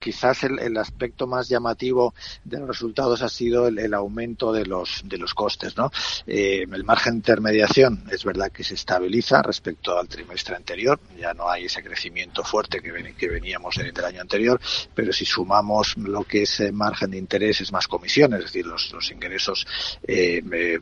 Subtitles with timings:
[0.00, 2.14] quizás el, aspecto más llamativo
[2.44, 5.90] de los resultados ha sido el, aumento de los de los costes no
[6.26, 11.34] eh, el margen de intermediación es verdad que se estabiliza respecto al trimestre anterior ya
[11.34, 14.58] no hay ese crecimiento fuerte que, que veníamos en el año anterior
[14.94, 18.66] pero si sumamos lo que es el margen de interés es más comisiones es decir
[18.66, 19.66] los, los ingresos
[20.02, 20.78] eh, eh,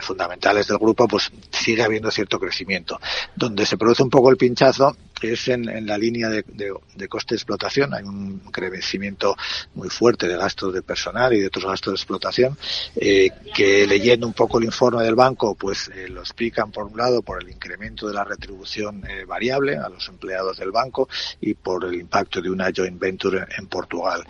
[0.00, 2.98] fundamentales del grupo pues sigue habiendo cierto crecimiento.
[3.34, 7.08] Donde se produce un poco el pinchazo es en, en la línea de, de, de,
[7.08, 7.94] coste de explotación.
[7.94, 9.36] Hay un crecimiento
[9.74, 12.56] muy fuerte de gastos de personal y de otros gastos de explotación,
[12.96, 16.96] eh, que leyendo un poco el informe del banco, pues eh, lo explican por un
[16.96, 21.08] lado por el incremento de la retribución eh, variable a los empleados del banco
[21.40, 24.24] y por el impacto de una joint venture en Portugal.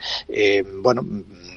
[0.83, 1.05] Bueno,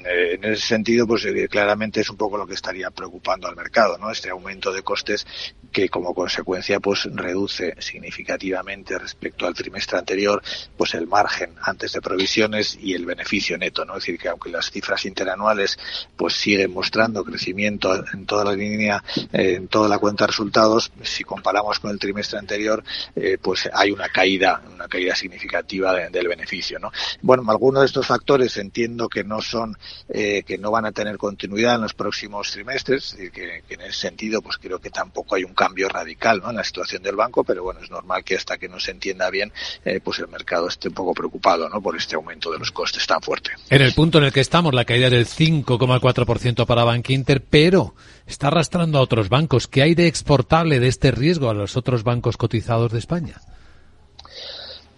[0.06, 3.98] eh, en ese sentido, pues claramente es un poco lo que estaría preocupando al mercado,
[3.98, 4.10] ¿no?
[4.10, 5.26] Este aumento de costes
[5.72, 8.98] que como consecuencia pues reduce significativamente
[9.42, 10.42] al trimestre anterior
[10.78, 13.94] pues el margen antes de provisiones y el beneficio neto, ¿no?
[13.94, 15.78] Es decir, que aunque las cifras interanuales
[16.16, 21.24] pues siguen mostrando crecimiento en toda la línea, en toda la cuenta de resultados, si
[21.24, 22.84] comparamos con el trimestre anterior,
[23.16, 26.92] eh, pues hay una caída, una caída significativa de, del beneficio, ¿no?
[27.22, 29.78] Bueno, algunos de estos factores entiendo que no son,
[30.10, 33.82] eh, que no van a tener continuidad en los próximos trimestres, y que, que en
[33.82, 36.50] ese sentido pues creo que tampoco hay un cambio radical ¿no?
[36.50, 39.09] en la situación del banco, pero bueno, es normal que hasta que no se entienda
[39.32, 39.52] bien,
[39.86, 41.82] eh, pues el mercado esté un poco preocupado ¿no?
[41.82, 43.52] por este aumento de los costes tan fuerte.
[43.70, 47.94] En el punto en el que estamos, la caída del 5,4% para Bank Inter, pero
[48.26, 49.68] está arrastrando a otros bancos.
[49.68, 53.42] ¿Qué hay de exportable de este riesgo a los otros bancos cotizados de España?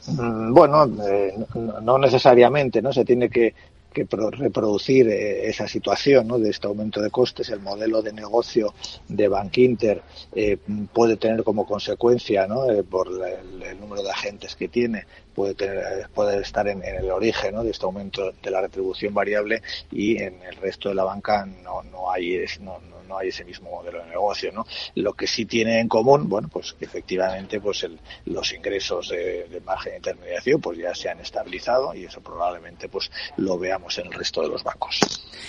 [0.08, 1.34] Mm, bueno, eh,
[1.82, 2.92] no necesariamente, ¿no?
[2.92, 3.54] Se tiene que
[3.92, 6.40] que reproducir eh, esa situación ¿no?
[6.40, 7.50] de este aumento de costes.
[7.50, 8.74] El modelo de negocio
[9.08, 10.02] de Bank Inter
[10.34, 10.58] eh,
[10.94, 12.70] puede tener como consecuencia, ¿no?
[12.70, 17.10] Eh, por el, el, número de agentes que tiene, puede tener puede estar en, el
[17.10, 19.62] origen de este aumento de la retribución variable
[19.92, 23.44] y en el resto de la banca no, no hay no, no, no hay ese
[23.44, 27.84] mismo modelo de negocio no lo que sí tiene en común bueno pues efectivamente pues
[27.84, 32.22] el, los ingresos de, de margen de intermediación pues ya se han estabilizado y eso
[32.22, 35.00] probablemente pues lo veamos en el resto de los bancos